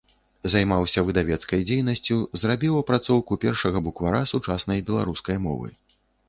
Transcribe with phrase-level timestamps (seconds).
[0.51, 5.69] Займаўся выдавецкай дзейнасцю, зрабіў апрацоўку першага буквара сучаснай беларускай мовы.